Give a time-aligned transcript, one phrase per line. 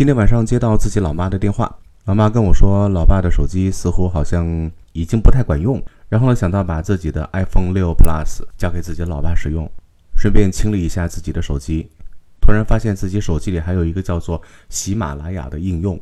[0.00, 1.70] 今天晚上接到自己老妈的电话，
[2.06, 5.78] 老妈跟我说，老爸的手机似乎好像已经不太管用。
[6.08, 9.70] 然后呢，想到把自己的 iPhone 六 Plus 交给自己老爸使用，
[10.16, 11.86] 顺便清理一下自己的手机，
[12.40, 14.40] 突然发现自己手机里还有一个叫做
[14.70, 16.00] 喜马拉雅的应用，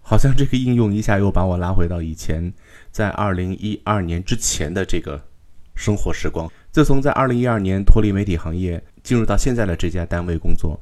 [0.00, 2.50] 好像这个应用一下又把我拉回到以前，
[2.90, 5.22] 在2012年之前的这个
[5.74, 6.50] 生活时光。
[6.72, 10.80] 自从在2012年脱离媒体行业，进入到现在的这家单位工作。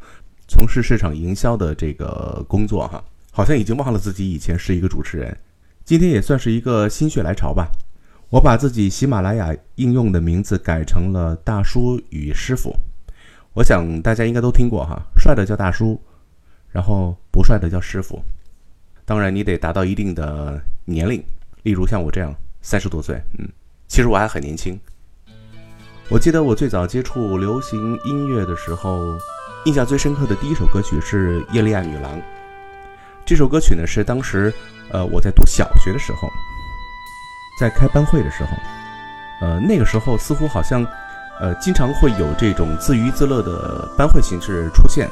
[0.49, 3.03] 从事市场营销的这个工作，哈，
[3.33, 5.37] 好像已经忘了自己以前是一个主持人。
[5.85, 7.69] 今天也算是一个心血来潮吧，
[8.31, 12.75] 我把自己喜马拉雅应用的名字改成了“大叔与师傅”。
[13.55, 16.01] 我想大家应该都听过哈，帅的叫大叔，
[16.71, 18.21] 然后不帅的叫师傅。
[19.05, 21.23] 当然你得达到一定的年龄，
[21.63, 23.49] 例如像我这样三十多岁，嗯，
[23.89, 24.79] 其实我还很年轻。
[26.09, 29.17] 我记得我最早接触流行音乐的时候。
[29.67, 32.17] 印象最深刻的第一首歌曲是《耶利亚女郎》。
[33.25, 34.55] 这首歌曲呢，是当时，
[34.93, 36.31] 呃，我在读小学的时候，
[37.59, 38.51] 在开班会的时候，
[39.41, 40.87] 呃，那个时候似乎好像，
[41.41, 45.11] 呃，经常会有这种自娱自乐的班会形式出现。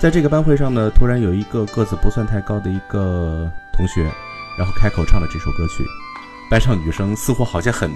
[0.00, 4.04] 在这个班会上呢，突然有一个个子不算太高的一个同学，
[4.56, 5.84] 然后开口唱了这首歌曲，
[6.50, 7.90] 班上女生似乎好像很，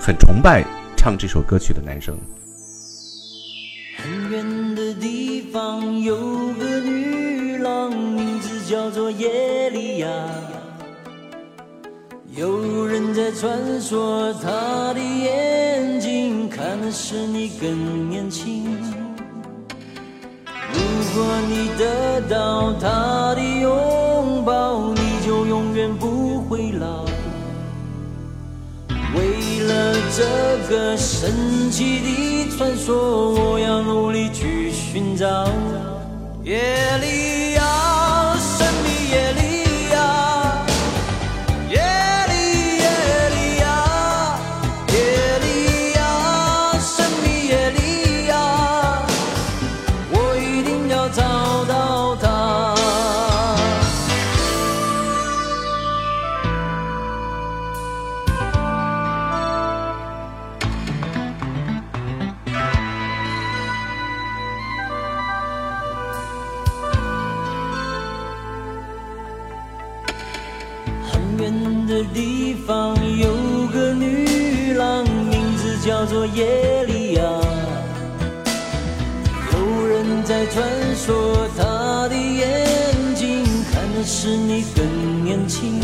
[0.00, 0.64] 很崇拜
[0.96, 2.16] 唱这首歌曲的男生。
[5.52, 10.08] 方有个女郎，名字叫做耶利亚。
[12.36, 18.64] 有人在传说，她的眼睛看的是你更年轻。
[20.72, 20.80] 如
[21.14, 27.04] 果你得到她的拥抱，你就永远不会老。
[29.12, 34.29] 为了这个神奇的传说，我要努力
[34.92, 35.46] 寻找。
[36.42, 36.58] 夜
[36.98, 37.39] 里
[80.30, 80.64] 在传
[80.94, 83.42] 说，他的眼睛
[83.72, 85.80] 看的是你更年轻。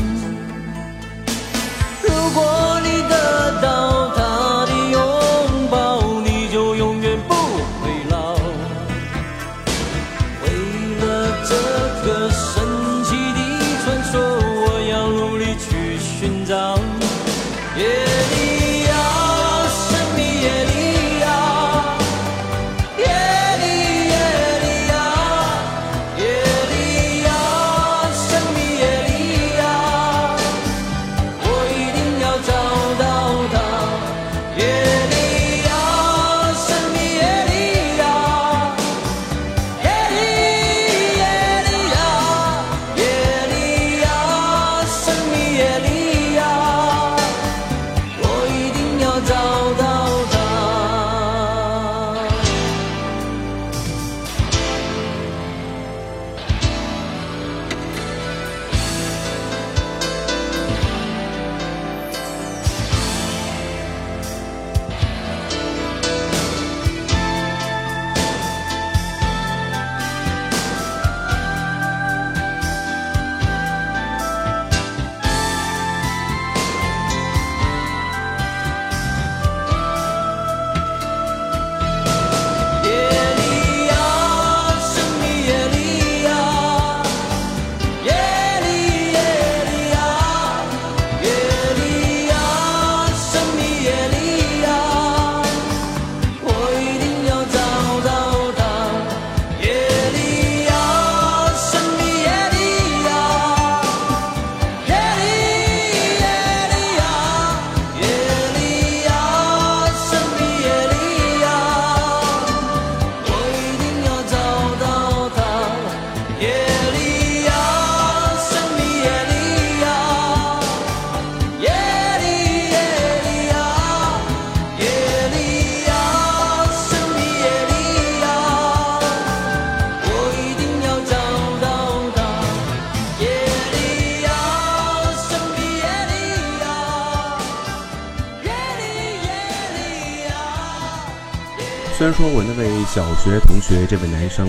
[142.97, 144.49] 小学同学这位男生，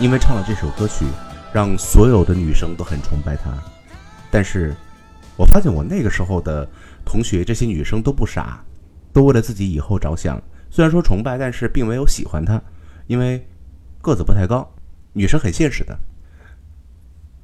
[0.00, 1.04] 因为唱了这首歌曲，
[1.52, 3.56] 让所有的女生都很崇拜他，
[4.32, 4.74] 但是
[5.36, 6.68] 我发现我那个时候的
[7.04, 8.60] 同学，这些女生都不傻，
[9.12, 10.42] 都为了自己以后着想。
[10.70, 12.60] 虽然说崇拜，但是并没有喜欢他，
[13.06, 13.46] 因为
[14.02, 14.68] 个子不太高，
[15.12, 15.96] 女生很现实的。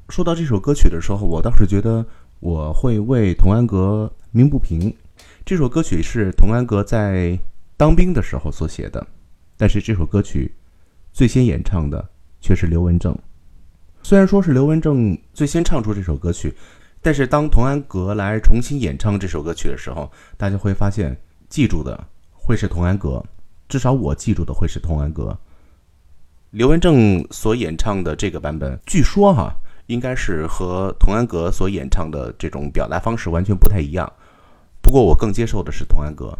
[0.08, 2.04] 说到这首歌曲的时候，我倒是觉得
[2.40, 4.92] 我会为童安格鸣不平。
[5.46, 7.38] 这首歌曲是童安格在
[7.76, 9.06] 当兵的时候所写的。
[9.60, 10.50] 但是这首歌曲
[11.12, 12.02] 最先演唱的
[12.40, 13.14] 却是刘文正。
[14.02, 16.56] 虽然说是刘文正最先唱出这首歌曲，
[17.02, 21.14] 但是当童安格来重新演唱这首歌曲的时候，大家会发现
[21.50, 22.02] 记住的
[22.32, 23.22] 会是童安格，
[23.68, 25.38] 至少我记住的会是童安格。
[26.52, 29.54] 刘文正所演唱的这个版本，据说哈，
[29.88, 34.10] 应该是和童安格所演唱的这种表达方式完全不太一样。
[34.80, 36.34] 不过我更接受的是童安格。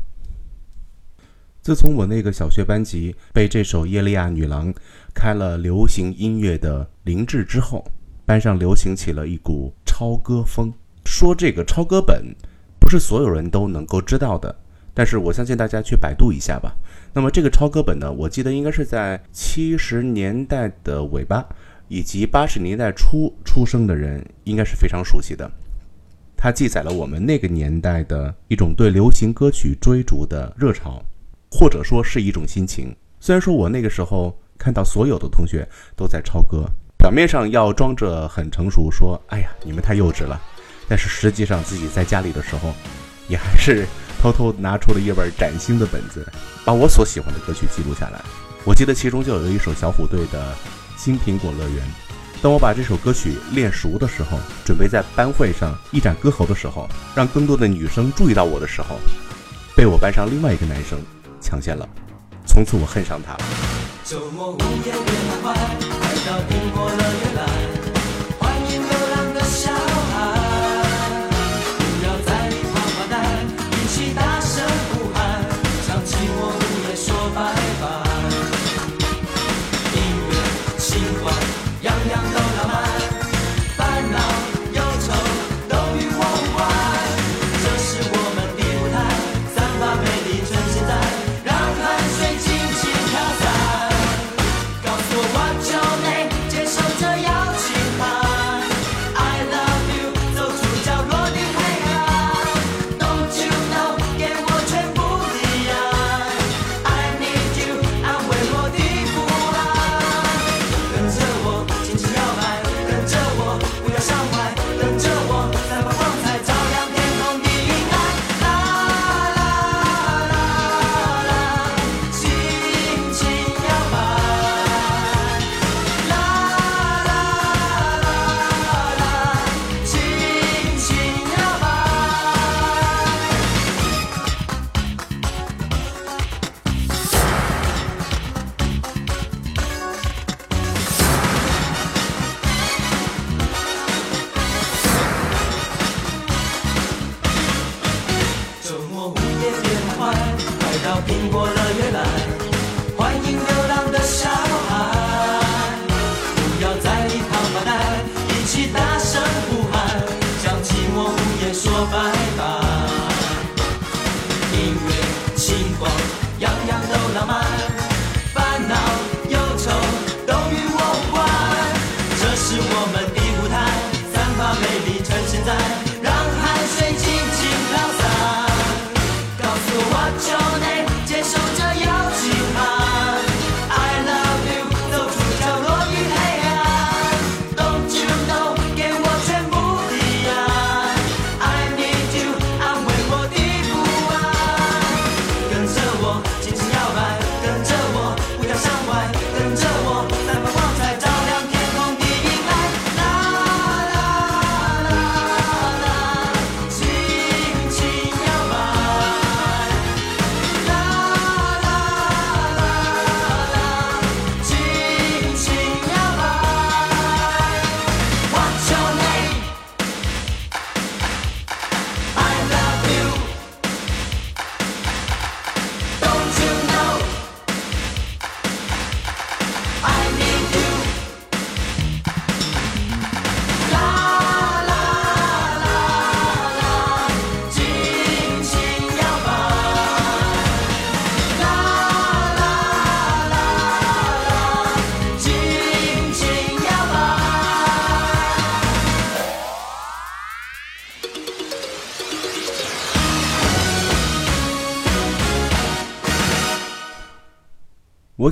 [1.71, 4.75] 自从我那个小学班级被这首《耶利亚女郎》
[5.15, 7.87] 开了流行音乐的灵智之后，
[8.27, 10.75] 班上流行起了一股抄歌风。
[11.05, 12.35] 说这个抄歌本，
[12.81, 14.53] 不是所有人都能够知道的，
[14.93, 16.75] 但是我相信大家去百度一下吧。
[17.13, 21.47] 那么这个抄歌本呢，我记得应该是在七十年代的尾巴
[21.87, 25.49] 以及八十年代初出生的人应该是非常熟悉的。
[26.37, 31.01] 它记载了我们那个年代的一种对流行歌曲追逐的热潮。
[31.51, 32.95] 或者说是一种心情。
[33.19, 36.65] 虽然说我那个时候看到所有的同学都在抄歌，
[36.97, 40.41] 表面上要装着很成熟，说“哎呀，你们太幼稚了”，
[40.89, 42.73] 但是实际上自己在家里的时候，
[43.29, 43.87] 也还是
[44.21, 46.27] 偷偷拿出了一本崭新的本子，
[46.65, 48.21] 把我所喜欢的歌曲记录下来。
[48.65, 50.53] 我记得其中就有一首小虎队的
[51.03, 51.77] 《新苹果乐园》。
[52.43, 58.99] 当我把这首歌曲练熟的时候，准备在班会上一展歌喉的时候，让更多的女生注意到我的时候，
[59.77, 60.99] 被我班上另外一个男生。
[61.41, 61.89] 抢先了，
[62.47, 63.41] 从此我恨上他了。
[64.05, 65.55] 周末午夜别徘徊，
[65.99, 67.41] 快到苹果乐园来，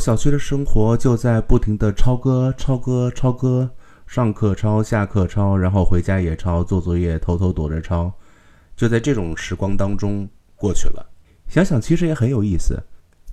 [0.09, 3.69] 小学的生活就在不停的抄歌、抄歌、抄歌，
[4.07, 8.11] 上课抄，下课抄，然后回家也抄，做作业偷偷躲着抄，
[8.75, 11.07] 就在这种时光当中过去了。
[11.47, 12.83] 想想其实也很有意思，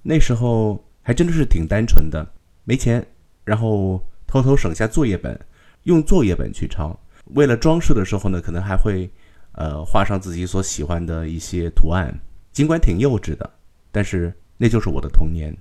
[0.04, 2.28] 那时候还真的是挺单纯的，
[2.66, 3.08] 没钱，
[3.46, 5.40] 然后偷偷省下作业本，
[5.84, 6.94] 用作业本去抄。
[7.36, 9.10] 为了装饰的时候呢，可能还会，
[9.54, 12.14] 呃，画上自己所喜欢的一些图案，
[12.52, 13.50] 尽管挺幼稚的，
[13.94, 15.56] 但是那就是我的童年。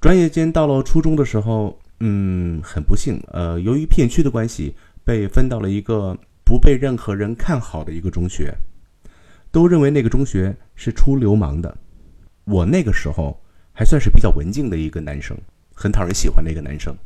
[0.00, 8.50] 转眼间到了初中的时候，嗯，很不幸，呃，由于片区的关系，被分到了一个不被任何人看好的一个中学。
[9.50, 11.76] 都认为那个中学是出流氓的，
[12.44, 13.38] 我那个时候
[13.74, 15.36] 还算是比较文静的一个男生，
[15.74, 16.96] 很讨人喜欢的一个男生。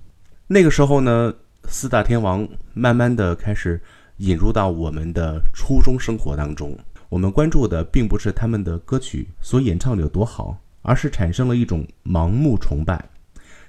[0.47, 1.35] 那个时候呢，
[1.67, 3.81] 四大天王慢慢的开始
[4.19, 6.79] 引入到我们的初中生活当中。
[7.09, 13.05] 我们关注的并不是他们的歌曲所演唱的有多好，而是产生了一种盲目崇拜。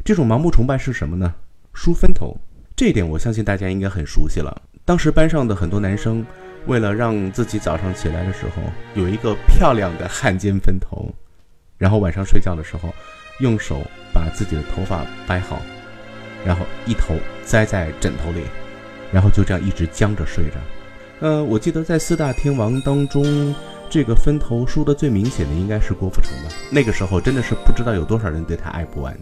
[0.04, 1.34] 这种盲目崇拜是什么呢？
[1.74, 2.38] 梳分头。
[2.76, 4.62] 这一点我相信大家应该很熟悉了。
[4.86, 6.24] 当时班上的很多男生。
[6.68, 8.64] 为了让自己早上起来的时候
[8.96, 11.14] 有一个漂亮的汉奸分头，
[11.78, 12.92] 然后晚上睡觉的时候，
[13.40, 15.62] 用手把自己的头发掰好，
[16.44, 18.42] 然后一头栽在枕头里，
[19.12, 20.56] 然后就这样一直僵着睡着。
[21.20, 23.54] 呃，我记得在四大天王当中，
[23.90, 26.50] 这个分头输的最明显的应该是郭富城吧。
[26.72, 29.18] 那个时候真的是不知道有多少人对他爱不完。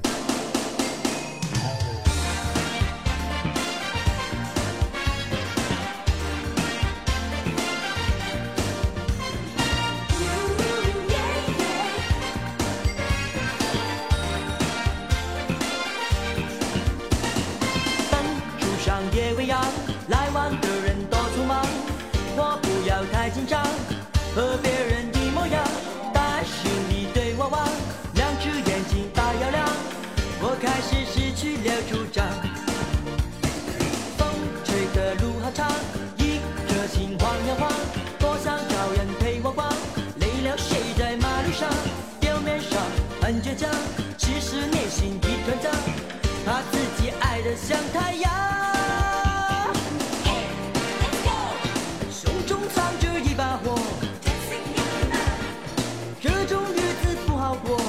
[47.65, 48.29] 像太阳，
[52.11, 53.79] 胸中藏着一把火，
[56.21, 57.79] 这种日子不好过。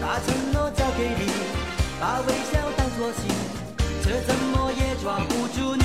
[0.00, 1.30] 把承诺交给你，
[2.00, 3.28] 把微笑当作信，
[4.02, 5.81] 却怎么也抓不住你。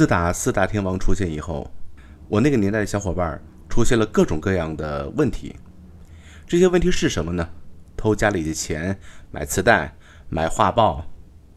[0.00, 1.70] 自打四大天王出现以后，
[2.26, 3.38] 我那个年代的小伙伴
[3.68, 5.54] 出现了各种各样的问题。
[6.46, 7.46] 这些问题是什么呢？
[7.98, 8.98] 偷家里的钱，
[9.30, 9.94] 买磁带，
[10.30, 11.04] 买画报，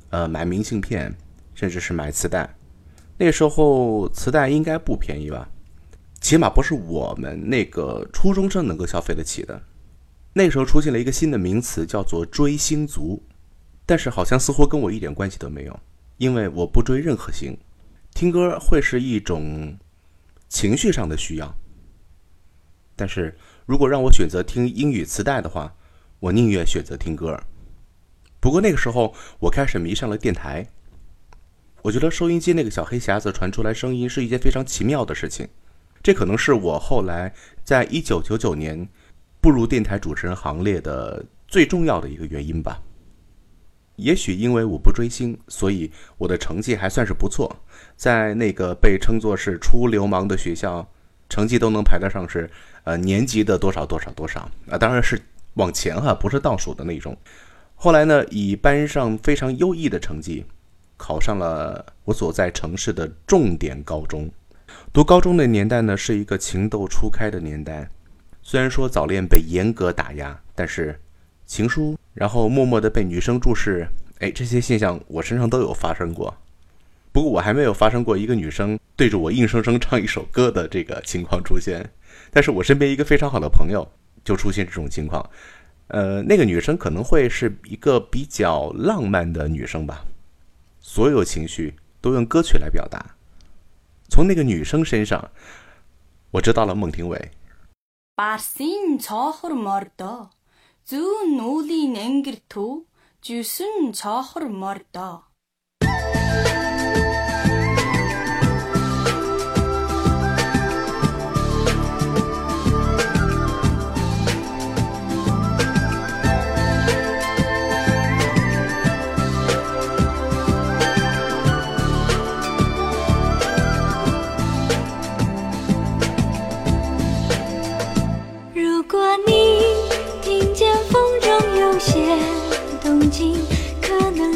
[0.10, 1.16] 呃，买明信片，
[1.54, 2.54] 甚至是买磁带。
[3.18, 5.48] 那时候磁带应该不便宜吧？
[6.20, 9.64] 起码不是我们那个初中生能够消费得起的。
[10.34, 13.24] 那时候出现了一个新的名词，叫做“追星族”，
[13.88, 15.80] 但是好像似乎跟我一点关系都没有，
[16.18, 17.58] 因为我不追任何星。
[18.13, 19.77] 听歌会是一种
[20.48, 21.55] 情绪上的需要，
[22.96, 25.75] 但是如果让我选择听英语磁带的话，
[26.20, 27.41] 我宁愿选择听歌。
[28.39, 30.67] 不过那个时候，我开始迷上了电台。
[31.82, 35.48] 我觉得收音机那个小黑匣子传出来声音是一件非常奇妙的事情，
[36.01, 38.88] 这可能是我后来在一九九九年
[39.41, 42.82] 步入电台主持人行列的最重要的一个原因吧。
[43.97, 47.56] 也许因为我不追星，所以我的成绩还算是不错，
[47.95, 50.88] 在那个被称作是出流氓的学校，
[51.29, 52.49] 成绩都能排得上是
[52.86, 55.21] 呃年级的多少多少多少啊，当然是
[55.53, 57.15] 往前哈，不是倒数的那种。
[57.75, 60.43] 后来呢，以班上非常优异的成绩，
[60.97, 64.27] 考上了我所在城市的重点高中。
[64.91, 67.88] 读高中的年代呢，是一个情窦初开的年代，
[68.41, 70.99] 虽然说早恋被严格打压，但是。
[71.45, 73.88] 情书，然后默默的被女生注视，
[74.19, 76.34] 哎，这些现象我身上都有发生过。
[77.12, 81.88] 不过我还没有发生过一个女生对着我硬生生唱一首歌的这个情况出现。
[82.32, 83.88] 但是我身边一个非常好的朋友
[84.23, 85.23] 就出现这种情况。
[85.89, 90.03] 呃，那个女生可能会是一个比较浪漫的女生吧，
[90.79, 93.06] 所有情绪都用歌曲来表达。
[94.10, 95.29] 从那个女生身上，
[96.32, 97.32] 我知道了孟庭苇。
[100.89, 102.84] Зүүн нүүлийн ангир төв
[103.26, 105.15] жисэн цоохор мордоо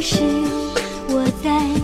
[0.02, 0.18] 是
[1.10, 1.77] 我在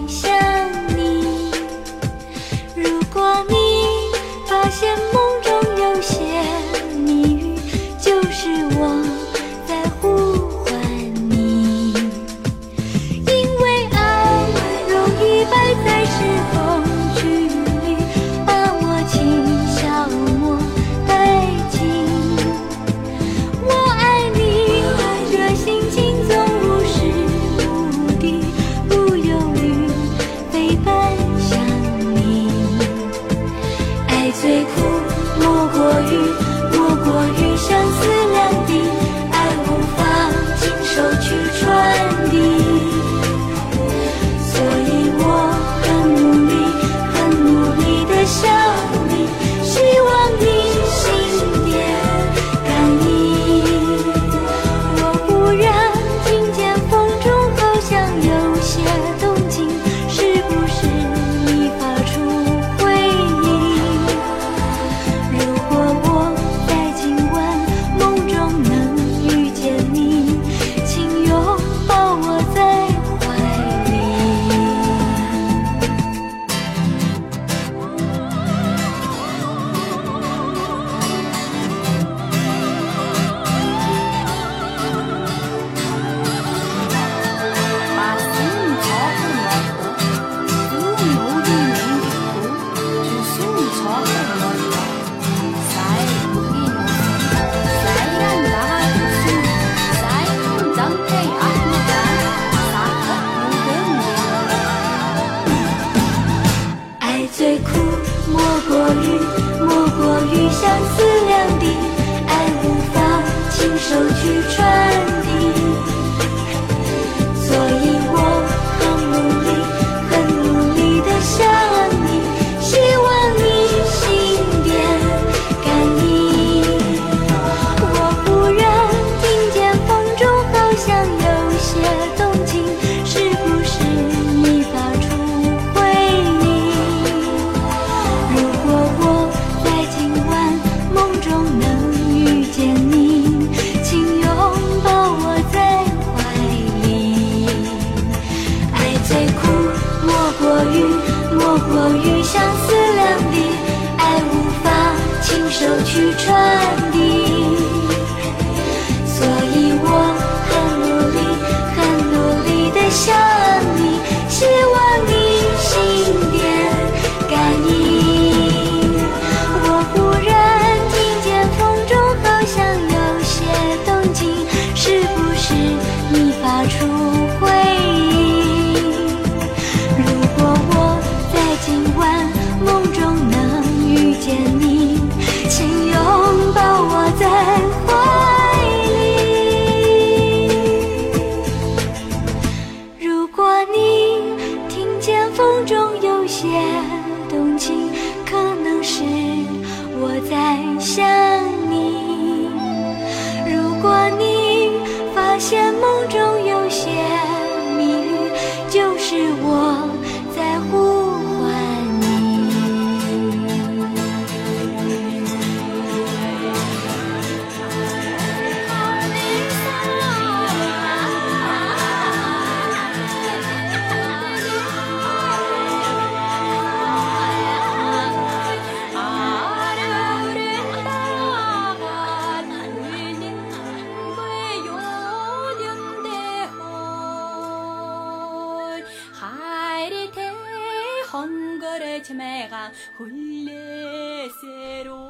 [114.23, 114.82] 去转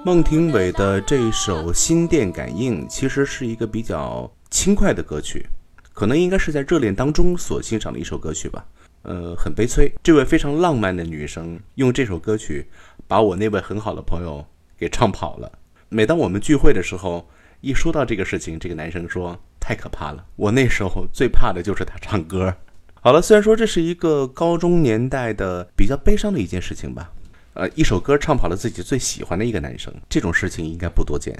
[0.06, 5.48] 孟庭苇的这首《心电感应》其实是一个比较轻快的歌曲，
[5.94, 8.66] 可能应该是在热恋当中所欣赏的一首歌曲吧。
[9.04, 12.68] 呃，很悲催，这位非常浪漫的女生用这首歌曲
[13.08, 14.46] 把我那位很好的朋友
[14.78, 15.50] 给唱跑了。
[15.88, 17.26] 每当我们聚会的时候，
[17.62, 20.26] 一说到这个事情，这个男生说太可怕了。
[20.36, 22.54] 我那时候最怕的就是他唱歌。
[23.00, 27.10] 好了，虽然说这是一个高中年代的比较悲伤的一件事情吧，
[27.54, 31.38] 呃，一首歌唱跑了自己最喜欢的一个男生，这种事情应该不多见。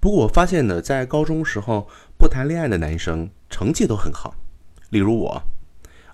[0.00, 1.88] 不过我发现呢，在高中时候
[2.18, 4.34] 不谈恋爱的男生成绩都很好，
[4.88, 5.40] 例如我，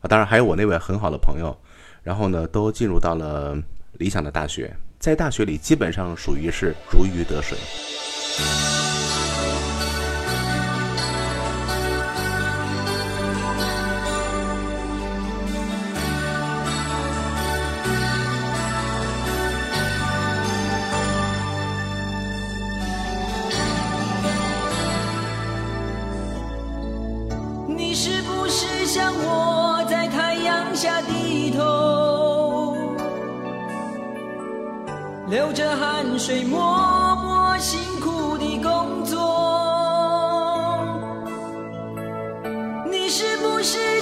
[0.00, 1.56] 啊，当然还有我那位很好的朋友，
[2.02, 3.56] 然后呢，都进入到了
[3.92, 7.56] 理想的大学，在大学里基本上属于是如鱼得水。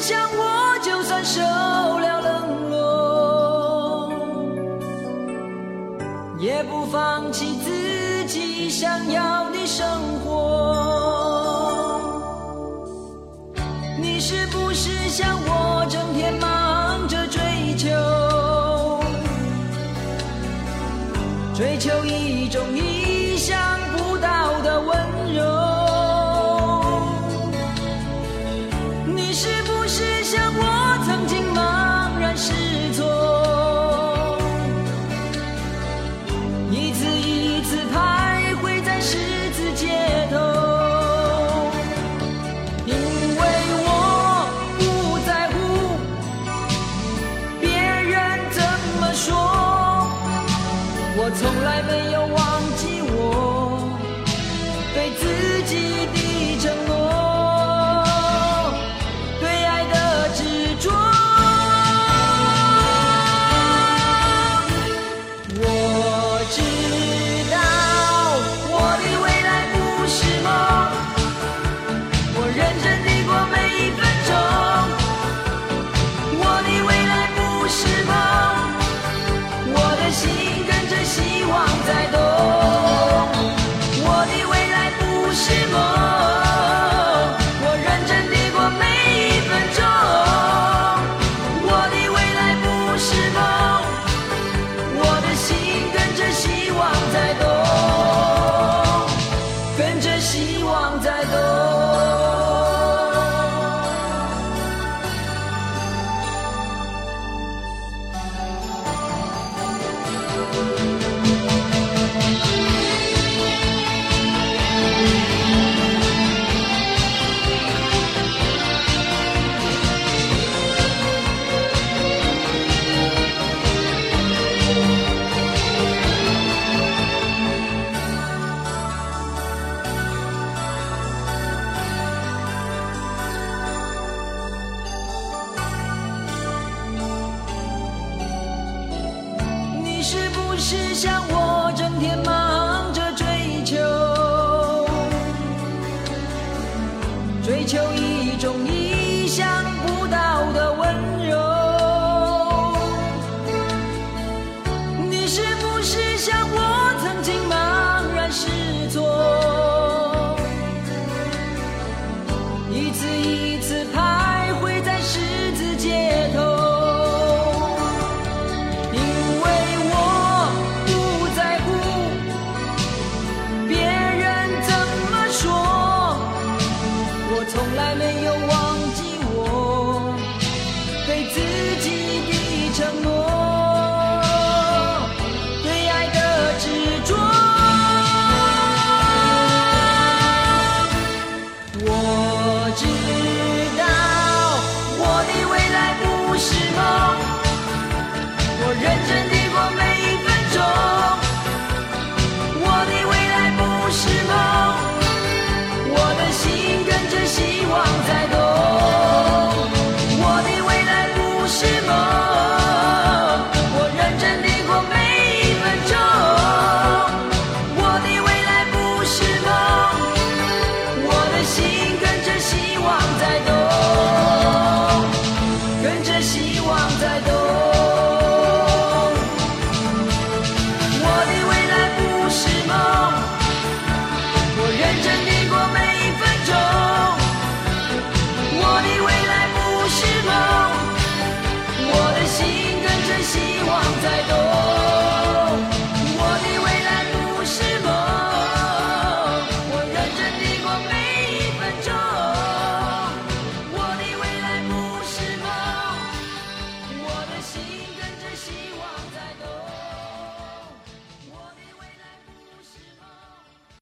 [0.06, 4.12] 想我，就算受了冷落，
[6.38, 9.86] 也不放弃自己想要的生
[10.22, 10.63] 活？
[51.16, 53.88] 我从来没有忘记我
[54.92, 55.22] 对自
[55.62, 55.72] 己
[56.12, 57.03] 的承诺，